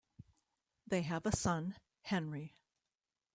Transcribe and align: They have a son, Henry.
They 0.87 1.03
have 1.03 1.27
a 1.27 1.31
son, 1.31 1.75
Henry. 2.01 2.55